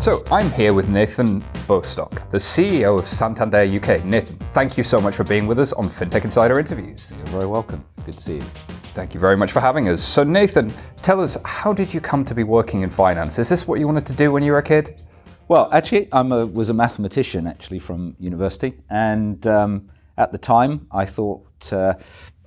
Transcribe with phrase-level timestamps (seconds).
[0.00, 4.02] So I'm here with Nathan Bostock, the CEO of Santander UK.
[4.02, 7.12] Nathan, thank you so much for being with us on FinTech Insider Interviews.
[7.14, 7.84] You're very welcome.
[8.06, 8.40] Good to see you.
[8.94, 10.02] Thank you very much for having us.
[10.02, 13.38] So Nathan, tell us, how did you come to be working in finance?
[13.38, 15.02] Is this what you wanted to do when you were a kid?
[15.48, 19.86] Well, actually, I was a mathematician actually from university, and um,
[20.16, 21.92] at the time I thought uh,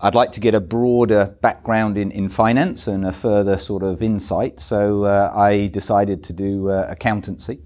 [0.04, 4.04] I'd like to get a broader background in, in finance and a further sort of
[4.04, 4.60] insight.
[4.60, 7.62] So uh, I decided to do uh, accountancy.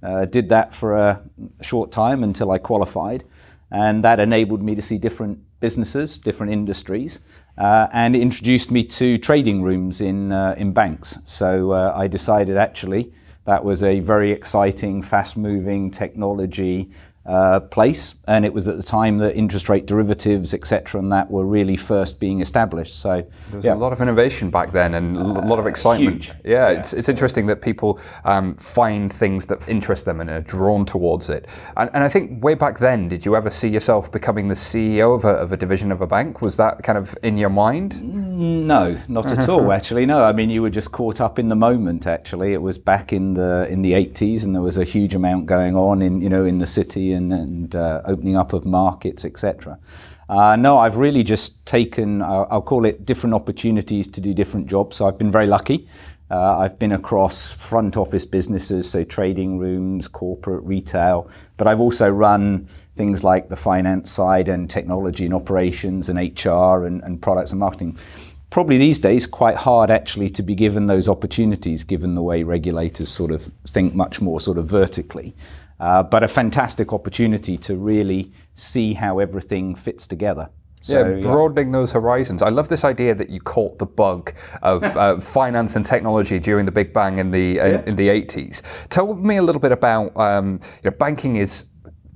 [0.00, 1.20] Uh, did that for a
[1.62, 3.24] short time until I qualified,
[3.72, 7.20] and that enabled me to see different businesses, different industries,
[7.58, 11.18] uh, and introduced me to trading rooms in uh, in banks.
[11.24, 13.12] So uh, I decided actually
[13.44, 16.90] that was a very exciting, fast-moving technology
[17.30, 21.30] uh, place, and it was at the time that interest rate derivatives, etc., and that
[21.30, 22.98] were really first being established.
[22.98, 23.74] So there was yeah.
[23.74, 26.24] a lot of innovation back then, and a lot of excitement.
[26.24, 26.32] Huge.
[26.44, 30.40] Yeah, yeah, It's, it's interesting that people um, find things that interest them and are
[30.40, 31.46] drawn towards it.
[31.76, 35.14] And, and, I think way back then, did you ever see yourself becoming the CEO
[35.14, 36.40] of a, of a division of a bank?
[36.40, 38.02] Was that kind of in your mind?
[38.02, 39.70] No, not at all.
[39.78, 40.24] Actually, no.
[40.24, 42.08] I mean, you were just caught up in the moment.
[42.08, 45.46] Actually, it was back in the in the 80s, and there was a huge amount
[45.46, 49.24] going on in you know in the city and, and uh, opening up of markets,
[49.24, 49.78] etc.
[50.28, 54.68] Uh, no, I've really just taken, uh, I'll call it different opportunities to do different
[54.68, 54.96] jobs.
[54.96, 55.88] So I've been very lucky.
[56.30, 62.08] Uh, I've been across front office businesses, so trading rooms, corporate, retail, but I've also
[62.08, 67.50] run things like the finance side and technology and operations and HR and, and products
[67.50, 67.94] and marketing
[68.50, 73.08] probably these days quite hard actually to be given those opportunities given the way regulators
[73.08, 75.34] sort of think much more sort of vertically.
[75.80, 80.50] Uh, but a fantastic opportunity to really see how everything fits together.
[80.82, 81.80] So, yeah, broadening yeah.
[81.80, 82.40] those horizons.
[82.40, 86.64] I love this idea that you caught the bug of uh, finance and technology during
[86.64, 87.82] the Big Bang in the uh, yeah.
[87.86, 88.62] in the 80s.
[88.88, 91.64] Tell me a little bit about um, you know, banking is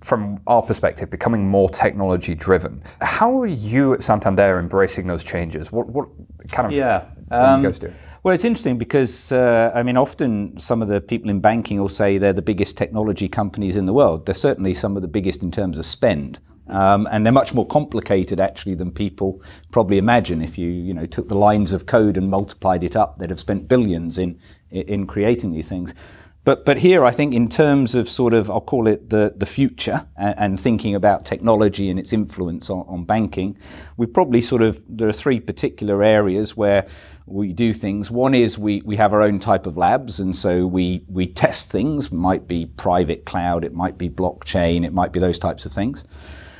[0.05, 2.83] from our perspective, becoming more technology driven.
[3.00, 5.72] How are you at Santander embracing those changes?
[5.72, 6.09] What, what
[6.53, 7.06] kind of yeah.
[7.31, 7.93] Um, guys do?
[8.23, 11.89] Well, it's interesting because uh, I mean, often some of the people in banking will
[11.89, 14.27] say they're the biggest technology companies in the world.
[14.27, 16.39] They're certainly some of the biggest in terms of spend.
[16.67, 20.41] Um, and they're much more complicated actually than people probably imagine.
[20.41, 23.41] If you you know took the lines of code and multiplied it up, they'd have
[23.41, 24.39] spent billions in
[24.71, 25.95] in creating these things.
[26.44, 29.47] But, but here, I think, in terms of sort of, I'll call it the, the
[29.47, 33.56] future and, and thinking about technology and its influence on, on, banking,
[33.97, 36.87] we probably sort of, there are three particular areas where
[37.25, 38.10] we do things.
[38.10, 41.72] One is we, we have our own type of labs, and so we, we test
[41.72, 42.09] things.
[42.09, 45.72] It might be private cloud, it might be blockchain, it might be those types of
[45.72, 46.05] things.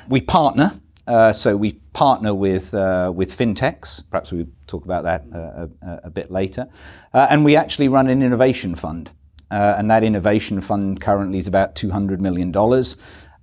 [0.09, 4.03] We partner, uh, so we partner with uh, with fintechs.
[4.11, 6.67] Perhaps we'll talk about that uh, a, a, bit later,
[7.13, 9.13] uh, and we actually run an innovation fund.
[9.55, 12.53] Uh, and that innovation fund currently is about $200 million.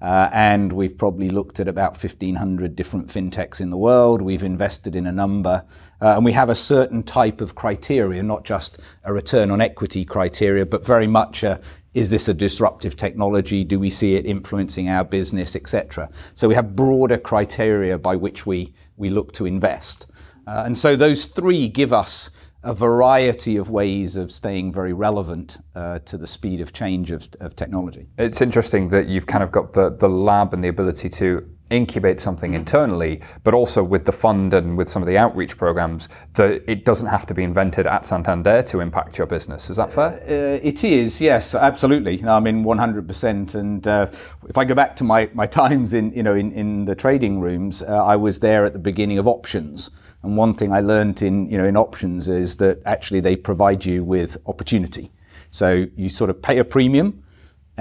[0.02, 4.22] Uh, and we've probably looked at about 1,500 different fintechs in the world.
[4.22, 5.64] We've invested in a number.
[6.02, 10.04] Uh, and we have a certain type of criteria, not just a return on equity
[10.04, 11.62] criteria, but very much a,
[11.94, 13.64] is this a disruptive technology?
[13.64, 16.10] Do we see it influencing our business, etc.?
[16.36, 20.12] So we have broader criteria by which we, we look to invest.
[20.46, 22.32] Uh, and so those three give us
[22.64, 27.28] a variety of ways of staying very relevant uh, to the speed of change of,
[27.40, 28.08] of, technology.
[28.18, 32.20] It's interesting that you've kind of got the, the lab and the ability to incubate
[32.20, 36.64] something internally, but also with the fund and with some of the outreach programs, that
[36.70, 39.70] it doesn't have to be invented at Santander to impact your business.
[39.70, 40.22] Is that fair?
[40.24, 42.24] Uh, it is, yes, absolutely.
[42.26, 43.56] I mean, 100%.
[43.56, 44.08] And uh,
[44.48, 47.40] if I go back to my, my times in, you know, in, in the trading
[47.40, 49.92] rooms, uh, I was there at the beginning of options.
[50.24, 53.86] And one thing I learned in, you know, in options is that actually they provide
[53.86, 55.12] you with opportunity.
[55.50, 57.21] So you sort of pay a premium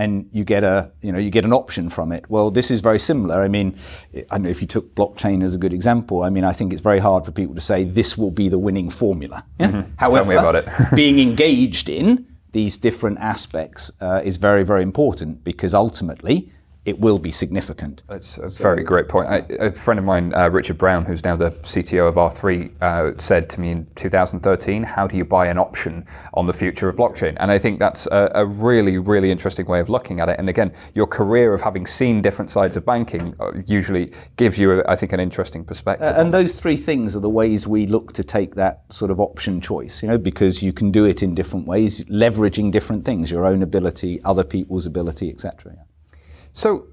[0.01, 2.25] and you get a you know you get an option from it.
[2.31, 3.43] Well, this is very similar.
[3.43, 3.77] I mean,
[4.15, 6.23] I don't know if you took blockchain as a good example.
[6.23, 8.59] I mean, I think it's very hard for people to say this will be the
[8.59, 9.45] winning formula.
[9.59, 9.69] Yeah?
[9.69, 9.91] Mm-hmm.
[9.99, 16.51] However, being engaged in these different aspects uh, is very very important because ultimately
[16.91, 18.03] it will be significant.
[18.09, 19.29] That's a very great point.
[19.29, 23.17] I, a friend of mine, uh, Richard Brown, who's now the CTO of R3, uh,
[23.17, 26.05] said to me in 2013, How do you buy an option
[26.35, 27.37] on the future of blockchain?
[27.39, 30.37] And I think that's a, a really, really interesting way of looking at it.
[30.41, 34.83] And again, your career of having seen different sides of banking uh, usually gives you,
[34.87, 36.09] I think, an interesting perspective.
[36.09, 39.21] Uh, and those three things are the ways we look to take that sort of
[39.21, 43.31] option choice, you know, because you can do it in different ways, leveraging different things,
[43.31, 45.77] your own ability, other people's ability, etc.
[46.53, 46.87] So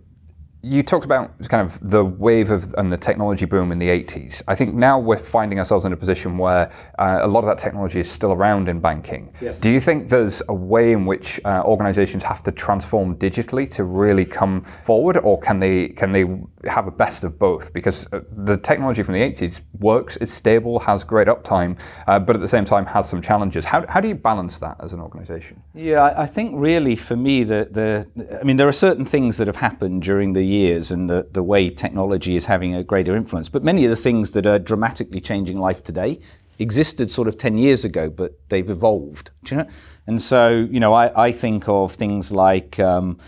[0.64, 4.42] you talked about kind of the wave of and the technology boom in the 80s.
[4.48, 7.58] I think now we're finding ourselves in a position where uh, a lot of that
[7.58, 9.32] technology is still around in banking.
[9.40, 9.60] Yes.
[9.60, 13.84] Do you think there's a way in which uh, organizations have to transform digitally to
[13.84, 16.26] really come forward, or can they can they
[16.70, 17.72] have a best of both?
[17.72, 22.36] Because uh, the technology from the 80s works, is stable, has great uptime, uh, but
[22.36, 23.64] at the same time has some challenges.
[23.64, 25.62] How, how do you balance that as an organization?
[25.76, 29.48] Yeah, I think really for me, the, the I mean, there are certain things that
[29.48, 33.50] have happened during the years and the, the way technology is having a greater influence.
[33.50, 36.20] But many of the things that are dramatically changing life today
[36.60, 39.32] existed sort of 10 years ago, but they've evolved.
[39.44, 39.70] Do you know?
[40.08, 43.20] And so, you know, I, I think of things like, um,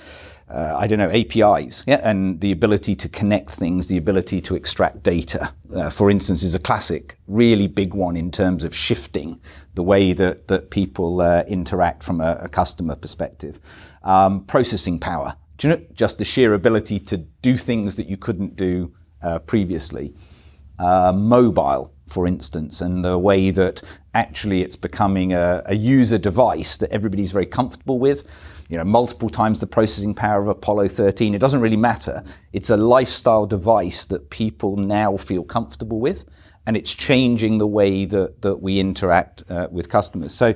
[0.49, 4.55] uh, I don't know, APIs, yeah, and the ability to connect things, the ability to
[4.55, 9.39] extract data, uh, for instance, is a classic, really big one in terms of shifting
[9.75, 13.59] the way that, that people uh, interact from a, a customer perspective.
[14.03, 18.17] Um, processing power, do you know, just the sheer ability to do things that you
[18.17, 20.15] couldn't do uh, previously.
[20.79, 23.81] Uh, mobile, for instance, and the way that
[24.13, 28.23] actually it's becoming a, a, user device that everybody's very comfortable with.
[28.69, 31.35] You know, multiple times the processing power of Apollo 13.
[31.35, 32.23] It doesn't really matter.
[32.53, 36.23] It's a lifestyle device that people now feel comfortable with,
[36.65, 40.33] and it's changing the way that, that we interact uh, with customers.
[40.33, 40.55] So,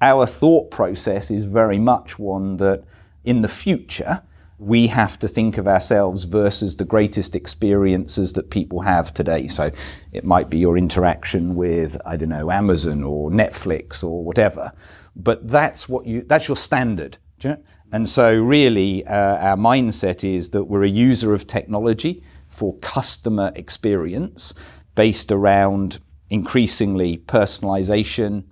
[0.00, 2.84] our thought process is very much one that
[3.24, 4.22] in the future,
[4.64, 9.46] we have to think of ourselves versus the greatest experiences that people have today.
[9.46, 9.70] So
[10.10, 14.72] it might be your interaction with, I don't know, Amazon or Netflix or whatever.
[15.14, 17.18] But that's what you, that's your standard.
[17.42, 17.62] You know?
[17.92, 23.52] And so really uh, our mindset is that we're a user of technology for customer
[23.54, 24.54] experience
[24.94, 26.00] based around
[26.30, 28.44] increasingly personalization,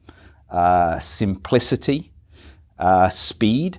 [0.51, 2.13] uh, simplicity,
[2.79, 3.79] uh, speed,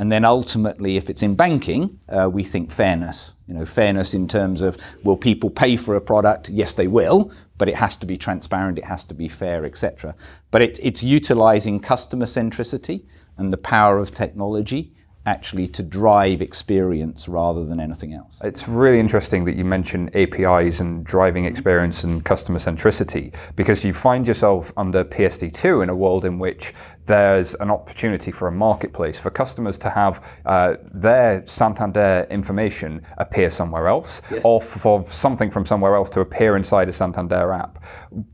[0.00, 3.34] and then ultimately, if it's in banking, uh, we think fairness.
[3.46, 6.48] You know, fairness in terms of will people pay for a product?
[6.48, 10.14] Yes, they will, but it has to be transparent, it has to be fair, etc.
[10.50, 13.04] But it, it's utilizing customer centricity
[13.36, 14.94] and the power of technology
[15.26, 18.40] actually to drive experience rather than anything else.
[18.42, 23.92] It's really interesting that you mention APIs and driving experience and customer centricity because you
[23.92, 26.72] find yourself under PSD2 in a world in which
[27.10, 33.50] there's an opportunity for a marketplace for customers to have uh, their Santander information appear
[33.50, 34.42] somewhere else yes.
[34.44, 37.82] or for something from somewhere else to appear inside a Santander app.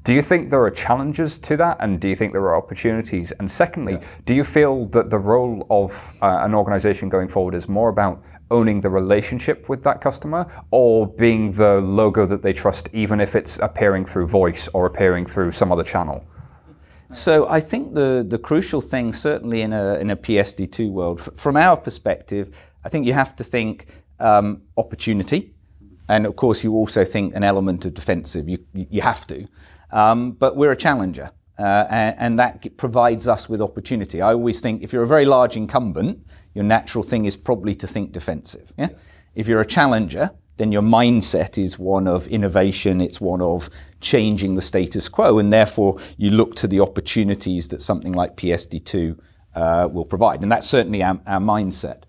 [0.03, 3.33] Do you think there are challenges to that and do you think there are opportunities?
[3.41, 4.05] And secondly, yeah.
[4.27, 8.23] do you feel that the role of uh, an organization going forward is more about
[8.51, 13.35] owning the relationship with that customer or being the logo that they trust even if
[13.35, 16.23] it's appearing through voice or appearing through some other channel?
[17.11, 21.31] So I think the, the crucial thing, certainly in a, in a PSD2 world, f-
[21.37, 23.87] from our perspective, I think you have to think
[24.19, 25.55] um, opportunity.
[26.09, 28.49] And of course, you also think an element of defensive.
[28.49, 29.47] You, you have to.
[29.93, 31.33] Um, but we're a challenger.
[31.59, 34.21] Uh, and, and, that provides us with opportunity.
[34.21, 37.87] I always think if you're a very large incumbent, your natural thing is probably to
[37.87, 38.75] think defensive.
[38.77, 38.89] Yeah?
[39.35, 43.69] If you're a challenger, then your mindset is one of innovation, it's one of
[44.01, 49.19] changing the status quo, and therefore you look to the opportunities that something like PSD2
[49.55, 50.43] uh, will provide.
[50.43, 52.03] And that's certainly our, our mindset.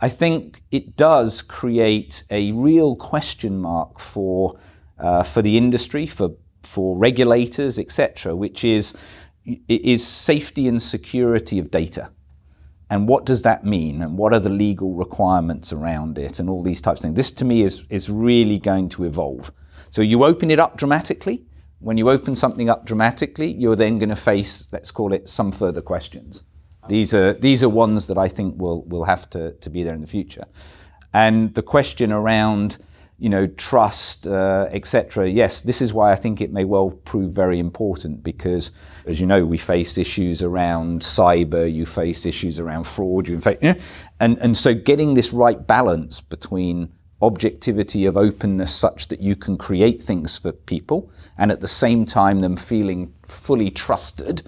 [0.00, 4.58] I think it does create a real question mark for,
[4.98, 6.30] uh, for the industry, for,
[6.62, 8.96] for regulators, etc., which is,
[9.68, 12.10] is safety and security of data
[12.92, 16.62] and what does that mean and what are the legal requirements around it and all
[16.62, 17.16] these types of things.
[17.16, 19.50] This to me is, is really going to evolve.
[19.88, 21.46] So you open it up dramatically.
[21.78, 25.52] When you open something up dramatically, you're then going to face, let's call it, some
[25.52, 26.44] further questions.
[26.86, 29.94] These are, these are ones that I think will, will have to, to be there
[29.94, 30.44] in the future.
[31.14, 32.76] And the question around
[33.22, 35.30] you know, trust, uh, etc.
[35.30, 38.72] Yes, this is why I think it may well prove very important because,
[39.06, 43.58] as you know, we face issues around cyber, you face issues around fraud, you face,
[43.62, 43.76] you
[44.18, 49.56] and and so getting this right balance between objectivity of openness such that you can
[49.56, 54.42] create things for people and at the same time them feeling fully trusted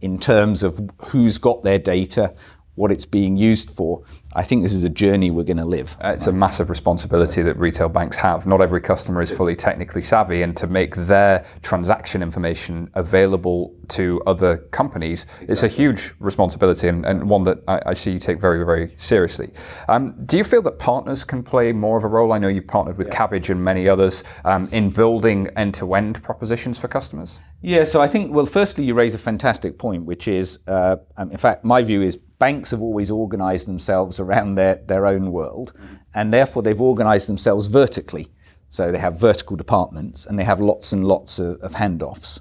[0.00, 2.32] in terms of who's got their data,
[2.80, 4.02] what it's being used for,
[4.34, 5.96] I think this is a journey we're going to live.
[6.00, 8.46] Uh, it's a massive responsibility that retail banks have.
[8.46, 14.22] Not every customer is fully technically savvy, and to make their transaction information available to
[14.26, 15.52] other companies exactly.
[15.52, 18.94] is a huge responsibility and, and one that I, I, see you take very, very
[18.96, 19.50] seriously.
[19.88, 22.32] Um, do you feel that partners can play more of a role?
[22.32, 23.16] I know you've partnered with yeah.
[23.16, 27.40] Kabbage and many others um, in building end to end propositions for customers.
[27.62, 31.30] Yeah, so I think, well, firstly, you raise a fantastic point, which is, uh, um,
[31.30, 35.72] in fact, my view is banks have always organized themselves around their, their own world,
[36.12, 38.26] and therefore they've organized themselves vertically.
[38.68, 42.40] So they have vertical departments and they have lots and lots of, of handoffs.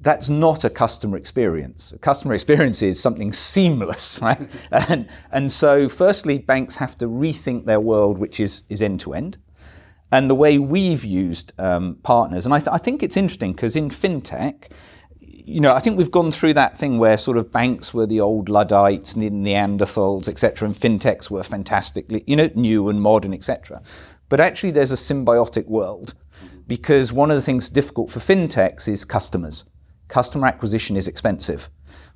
[0.00, 1.92] That's not a customer experience.
[1.92, 4.40] A customer experience is something seamless, right?
[4.72, 9.36] and, and so, firstly, banks have to rethink their world, which is, is end-to-end.
[10.10, 13.76] And the way we've used um, partners, and I, th- I think it's interesting because
[13.76, 14.72] in fintech,
[15.50, 18.20] you know, I think we've gone through that thing where sort of banks were the
[18.20, 23.34] old Luddites and the Neanderthals, etc., and fintechs were fantastically, you know, new and modern,
[23.34, 23.82] etc.
[24.28, 26.14] But actually, there's a symbiotic world
[26.66, 29.64] because one of the things difficult for fintechs is customers.
[30.06, 31.68] Customer acquisition is expensive.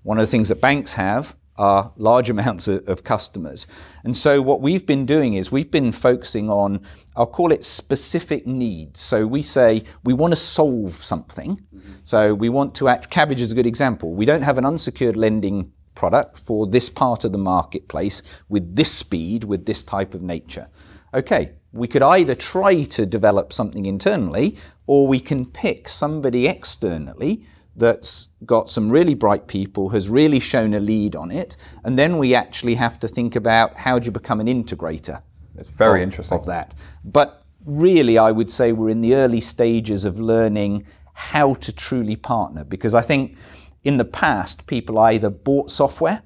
[0.04, 3.66] One of the things that banks have are large amounts of, customers.
[4.02, 6.80] And so what we've been doing is we've been focusing on,
[7.16, 9.00] I'll call it specific needs.
[9.00, 11.62] So we say we want to solve something.
[12.02, 14.14] So we want to act, Kabbage is a good example.
[14.14, 18.90] We don't have an unsecured lending product for this part of the marketplace with this
[18.90, 20.68] speed, with this type of nature.
[21.12, 24.56] Okay, we could either try to develop something internally
[24.86, 27.44] or we can pick somebody externally
[27.76, 32.18] that's got some really bright people, has really shown a lead on it, and then
[32.18, 35.22] we actually have to think about how do you become an integrator.
[35.56, 36.38] It's very of, interesting.
[36.38, 36.74] Of that.
[37.04, 42.16] But really, I would say we're in the early stages of learning how to truly
[42.16, 43.38] partner because I think
[43.84, 46.22] in the past, people either bought software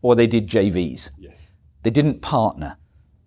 [0.00, 1.10] or they did JVs.
[1.18, 1.52] Yes.
[1.82, 2.78] They didn't partner.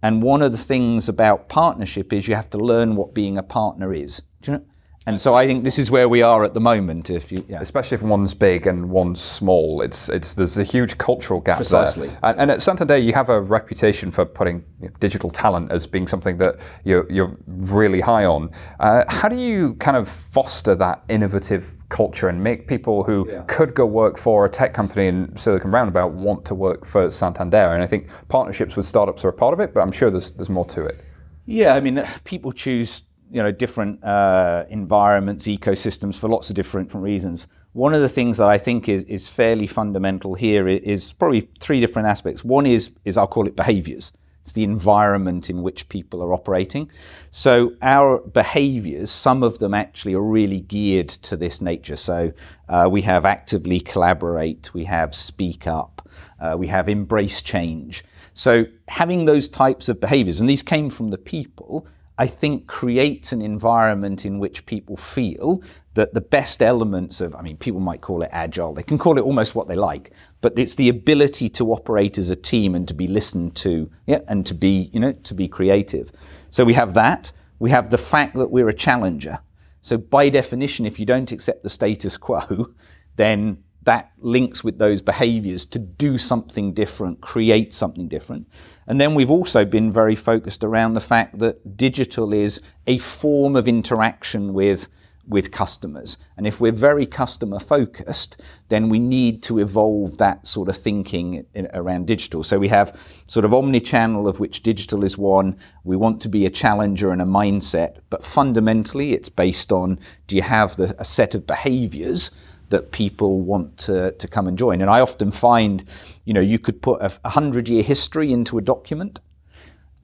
[0.03, 3.43] And one of the things about partnership is you have to learn what being a
[3.43, 4.21] partner is.
[4.41, 4.65] Do you know?
[5.07, 7.11] And so I think this is where we are at the moment.
[7.11, 7.61] If you, yeah.
[7.61, 12.07] especially if one's big and one's small, it's it's there's a huge cultural gap Precisely.
[12.07, 12.19] there.
[12.23, 14.65] And, and at Santander, you have a reputation for putting
[14.99, 18.49] digital talent as being something that you're you're really high on.
[18.79, 23.43] Uh, how do you kind of foster that innovative culture and make people who yeah.
[23.47, 27.73] could go work for a tech company in Silicon Roundabout want to work for Santander?
[27.73, 30.31] And I think partnerships with startups are a part of it, but I'm sure there's
[30.31, 31.03] there's more to it.
[31.45, 33.03] Yeah, I mean, people choose
[33.35, 37.49] you know different uh, environments, ecosystems for lots of different, reasons.
[37.73, 41.81] One of the things that I think is is fairly fundamental here is probably three
[41.81, 42.45] different aspects.
[42.45, 44.13] One is is I'll call it behaviors.
[44.41, 46.89] It's the environment in which people are operating.
[47.31, 51.95] So our behaviors, some of them actually are really geared to this nature.
[51.95, 52.31] So
[52.69, 56.07] uh, we have actively collaborate, we have speak up,
[56.39, 58.03] uh, we have embrace change.
[58.33, 63.33] So having those types of behaviors, and these came from the people, I think creates
[63.33, 65.61] an environment in which people feel
[65.95, 69.17] that the best elements of, I mean, people might call it agile, they can call
[69.17, 72.87] it almost what they like, but it's the ability to operate as a team and
[72.87, 76.11] to be listened to, yeah, and to be, you know, to be creative.
[76.51, 77.33] So we have that.
[77.59, 79.39] We have the fact that we're a challenger.
[79.81, 82.73] So by definition, if you don't accept the status quo,
[83.17, 88.47] then that links with those behaviors to do something different, create something different.
[88.87, 93.55] And then we've also been very focused around the fact that digital is a form
[93.55, 94.89] of interaction with
[95.27, 96.17] with customers.
[96.37, 101.45] And if we're very customer focused, then we need to evolve that sort of thinking
[101.53, 102.43] in, around digital.
[102.43, 105.57] So we have sort of omni-channel of which digital is one.
[105.83, 110.35] We want to be a challenger and a mindset, but fundamentally it's based on do
[110.35, 112.29] you have the, a set of behaviors
[112.69, 114.81] that people want to, to come and join.
[114.81, 115.83] And I often find,
[116.25, 119.19] you know, you could put a, a hundred year history into a document.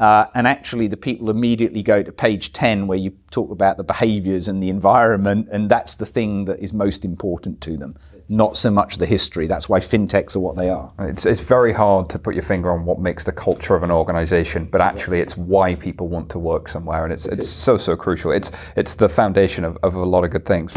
[0.01, 3.83] Uh, and actually, the people immediately go to page 10 where you talk about the
[3.83, 7.95] behaviors and the environment, and that's the thing that is most important to them,
[8.27, 9.45] not so much the history.
[9.45, 10.91] That's why fintechs are what they are.
[10.97, 13.91] It's, it's very hard to put your finger on what makes the culture of an
[13.91, 17.95] organization, but actually, it's why people want to work somewhere, and it's, it's so, so
[17.95, 18.31] crucial.
[18.31, 20.73] It's, it's the foundation of, of a lot of good things.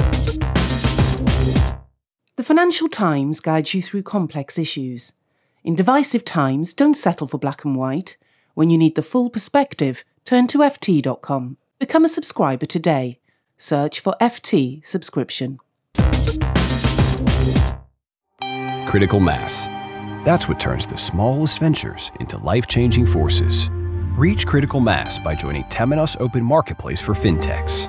[2.45, 5.13] The Financial Times guides you through complex issues.
[5.65, 8.19] In divisive times, don't settle for black and white.
[8.53, 11.57] When you need the full perspective, turn to FT.com.
[11.79, 13.19] Become a subscriber today.
[13.57, 15.59] Search for FT subscription.
[18.91, 19.69] Critical mass.
[20.27, 23.71] That's what turns the smallest ventures into life changing forces.
[24.19, 27.89] Reach critical mass by joining Temenos Open Marketplace for FinTechs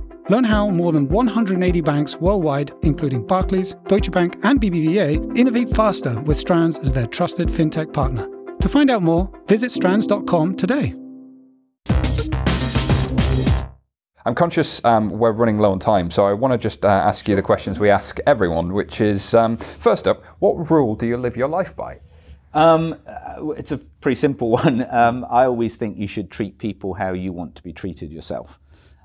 [0.31, 6.21] Learn how more than 180 banks worldwide, including Barclays, Deutsche Bank, and BBVA, innovate faster
[6.21, 8.29] with Strands as their trusted fintech partner.
[8.61, 10.95] To find out more, visit strands.com today.
[14.25, 17.27] I'm conscious um, we're running low on time, so I want to just uh, ask
[17.27, 21.17] you the questions we ask everyone, which is um, first up, what rule do you
[21.17, 21.99] live your life by?
[22.53, 24.87] Um, uh, it's a pretty simple one.
[24.89, 28.61] Um, I always think you should treat people how you want to be treated yourself.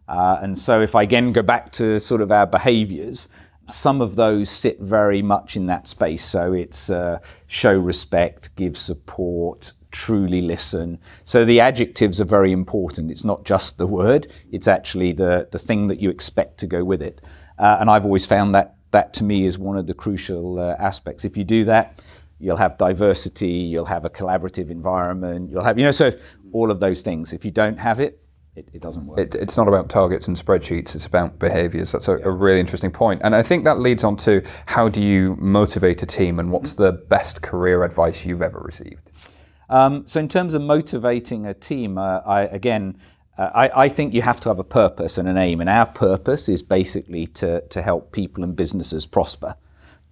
[0.09, 3.29] Uh, and so, if I again go back to sort of our behaviours,
[3.69, 6.25] some of those sit very much in that space.
[6.25, 10.99] So it's uh, show respect, give support, truly listen.
[11.25, 13.11] So the adjectives are very important.
[13.11, 16.85] It's not just the word; it's actually the the thing that you expect to go
[16.85, 17.21] with it.
[17.59, 20.77] Uh, and I've always found that that to me is one of the crucial uh,
[20.79, 21.25] aspects.
[21.25, 22.01] If you do that,
[22.39, 26.13] you'll have diversity, you'll have a collaborative environment, you'll have you know so
[26.53, 27.33] all of those things.
[27.33, 28.21] If you don't have it,
[28.57, 29.19] it, it doesn't work.
[29.19, 31.93] It, it's not about targets and spreadsheets, it's about behaviors.
[31.93, 33.21] That's a, a, really interesting point.
[33.23, 36.75] And I think that leads on to how do you motivate a team and what's
[36.75, 39.31] the best career advice you've ever received?
[39.69, 42.97] Um, so, in terms of motivating a team, uh, I, again,
[43.37, 45.61] uh, I, I, think you have to have a purpose and an aim.
[45.61, 49.57] And our purpose is basically to, to help people and businesses prosper.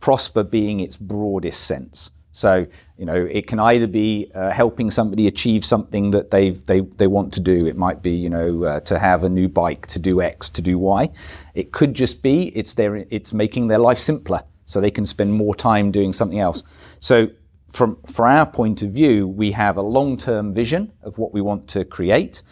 [0.00, 2.10] Prosper being its broadest sense.
[2.34, 2.66] So,
[2.98, 7.06] you know, it can either be uh, helping somebody achieve something that they they they
[7.06, 7.64] want to do.
[7.66, 10.60] It might be, you know, uh, to have a new bike, to do X, to
[10.60, 11.10] do Y.
[11.54, 15.32] It could just be it's their it's making their life simpler, so they can spend
[15.32, 16.64] more time doing something else.
[16.98, 17.30] So,
[17.68, 21.68] from from our point of view, we have a long-term vision of what we want
[21.68, 22.42] to create,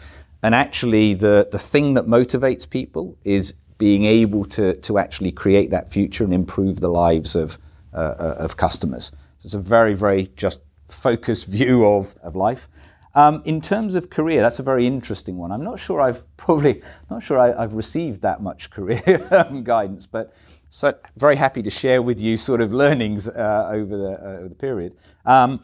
[0.41, 5.71] and actually, the the thing that motivates people is being able to to actually create
[5.71, 7.57] that future and improve the lives of
[7.93, 9.11] uh, uh of customers.
[9.43, 12.69] So it's a very, very just focused view of, of life.
[13.13, 15.51] Um, in terms of career, that's a very interesting one.
[15.51, 20.05] I'm not sure I've probably not sure I, have received that much career um, guidance,
[20.05, 20.33] but
[20.69, 24.49] so very happy to share with you sort of learnings uh, over the uh, over
[24.49, 24.95] the period.
[25.25, 25.61] Um,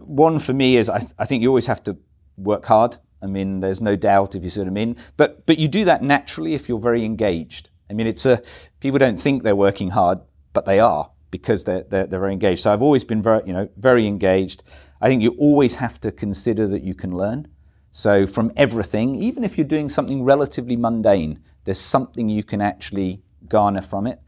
[0.00, 1.98] one for me is I, th- I think you always have to
[2.38, 2.96] work hard.
[3.20, 6.02] I mean, there's no doubt if you sort of mean, but but you do that
[6.02, 7.68] naturally if you're very engaged.
[7.90, 8.40] I mean, it's a
[8.80, 10.20] people don't think they're working hard,
[10.54, 12.62] but they are because they're, they're, they're very engaged.
[12.62, 14.62] So I've always been very, you know, very engaged.
[15.00, 17.48] I think you always have to consider that you can learn.
[17.90, 23.22] So from everything, even if you're doing something relatively mundane, there's something you can actually
[23.48, 24.20] garner from it.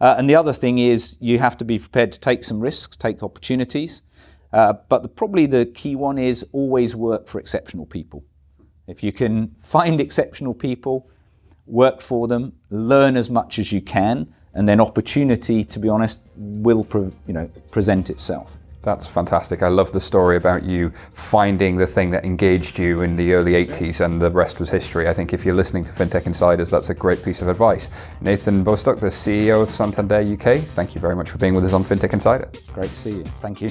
[0.00, 2.96] Uh, and the other thing is you have to be prepared to take some risks,
[2.96, 4.02] take opportunities.
[4.52, 8.24] Uh, but the, probably the key one is always work for exceptional people.
[8.86, 11.08] If you can find exceptional people,
[11.66, 16.20] work for them, learn as much as you can, and then opportunity, to be honest,
[16.36, 18.56] will pre- you know present itself.
[18.82, 19.62] That's fantastic.
[19.62, 23.52] I love the story about you finding the thing that engaged you in the early
[23.52, 25.08] 80s and the rest was history.
[25.08, 27.88] I think if you're listening to FinTech Insiders, that's a great piece of advice.
[28.20, 31.72] Nathan Bostock, the CEO of Santander UK, thank you very much for being with us
[31.72, 32.50] on FinTech Insider.
[32.72, 33.24] Great to see you.
[33.24, 33.70] Thank you.